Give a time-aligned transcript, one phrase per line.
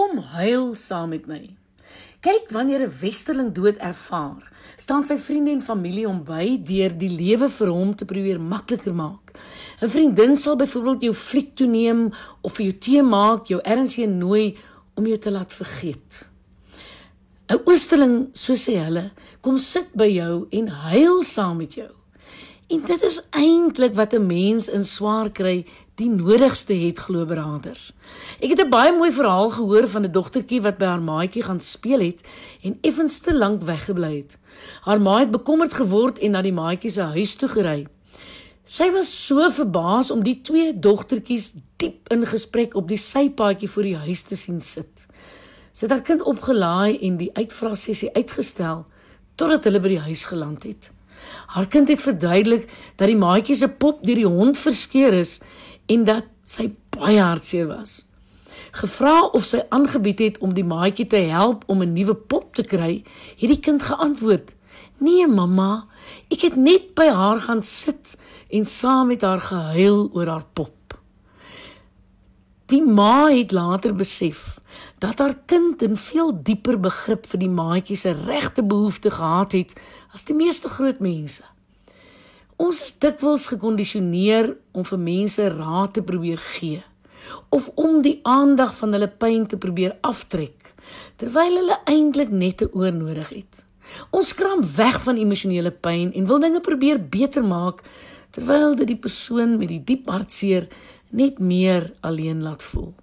[0.00, 1.42] Kom huil saam met my.
[2.24, 4.40] Kyk wanneer 'n westerling dood ervaar,
[4.76, 8.94] staan sy vriende en familie om by deur die lewe vir hom te probeer makliker
[8.94, 9.36] maak.
[9.82, 14.56] 'n Vriendin sal byvoorbeeld jou fliek toeneem of vir jou tee maak, jou ernstig nooi
[14.96, 16.28] om jou te laat vergeet.
[17.50, 19.10] 'n Oosterling, so sê hulle,
[19.42, 21.92] kom sit by jou en huil saam met jou.
[22.70, 25.66] En dit is eintlik wat 'n mens in swaar kry
[26.00, 27.92] die nodigste het glo beraders.
[28.40, 31.60] Ek het 'n baie mooi verhaal gehoor van 'n dogtertjie wat by haar maatjie gaan
[31.60, 32.22] speel het
[32.62, 34.38] en effens te lank weggebly het.
[34.80, 37.86] Haar ma het bekommerd geword en na die maatjie se huis toe gery.
[38.64, 43.82] Sy was so verbaas om die twee dogtertjies diep in gesprek op die sypaadjie voor
[43.82, 45.06] die huis te sien sit.
[45.72, 48.84] Sy het haar kind opgelaai en die uitvra sessie uitgestel
[49.34, 50.90] totdat hulle by die huis geland het.
[51.46, 55.40] Haar kind het verduidelik dat die maatjie se pop deur die hond verskeur is
[55.90, 58.04] en dat sy baie hartseer was.
[58.76, 62.62] Gevra of sy aangebied het om die maatjie te help om 'n nuwe pop te
[62.62, 63.02] kry,
[63.40, 64.54] het die kind geantwoord:
[64.98, 65.86] "Nee, mamma,
[66.30, 68.16] ek het net by haar gaan sit
[68.50, 71.00] en saam met haar gehuil oor haar pop."
[72.66, 74.60] Die ma het later besef
[74.98, 79.72] dat haar kind 'n veel dieper begrip vir die maatjie se regte behoeftes gehad het
[80.14, 81.42] as die meeste groot mense.
[82.60, 86.82] Ons is dikwels gekondisioneer om vir mense raad te probeer gee
[87.54, 90.72] of om die aandag van hulle pyn te probeer aftrek
[91.20, 93.64] terwyl hulle eintlik net 'n oor nodig het.
[94.10, 97.82] Ons skram weg van emosionele pyn en wil dinge probeer beter maak
[98.30, 100.68] terwyl dit die persoon met die diep hartseer
[101.10, 102.94] net meer alleen laat voel.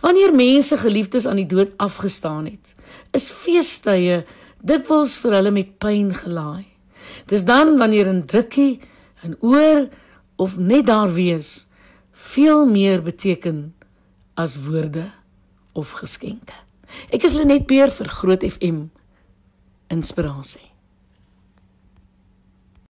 [0.00, 2.74] Wanneer mense geliefdes aan die dood afgestaan het,
[3.12, 4.24] is feestydde
[4.62, 6.66] dikwels vir hulle met pyn gelaai.
[7.26, 8.80] Dis dan wanneer 'n drukkie,
[9.26, 9.88] 'n oor
[10.36, 11.66] of net daar wees
[12.12, 13.74] veel meer beteken
[14.34, 15.10] as woorde
[15.72, 16.54] of geskenke.
[17.10, 18.88] Ek is Lenet Beer vir Groot FM
[19.88, 20.75] inspirasie.